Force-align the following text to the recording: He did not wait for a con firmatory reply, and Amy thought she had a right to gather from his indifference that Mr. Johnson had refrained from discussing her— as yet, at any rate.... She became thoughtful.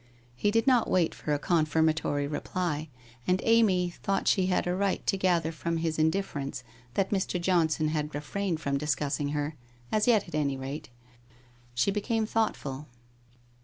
He 0.35 0.49
did 0.49 0.65
not 0.65 0.89
wait 0.89 1.13
for 1.13 1.31
a 1.31 1.37
con 1.37 1.67
firmatory 1.67 2.25
reply, 2.27 2.89
and 3.27 3.39
Amy 3.45 3.91
thought 3.91 4.27
she 4.27 4.47
had 4.47 4.65
a 4.65 4.75
right 4.75 5.05
to 5.05 5.15
gather 5.15 5.51
from 5.51 5.77
his 5.77 5.99
indifference 5.99 6.63
that 6.95 7.11
Mr. 7.11 7.39
Johnson 7.39 7.89
had 7.89 8.15
refrained 8.15 8.59
from 8.59 8.79
discussing 8.79 9.27
her— 9.27 9.53
as 9.91 10.07
yet, 10.07 10.27
at 10.27 10.33
any 10.33 10.57
rate.... 10.57 10.89
She 11.75 11.91
became 11.91 12.25
thoughtful. 12.25 12.87